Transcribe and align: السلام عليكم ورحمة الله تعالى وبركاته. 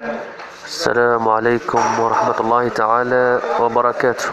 السلام 0.00 1.28
عليكم 1.28 2.00
ورحمة 2.00 2.40
الله 2.40 2.68
تعالى 2.68 3.40
وبركاته. 3.60 4.28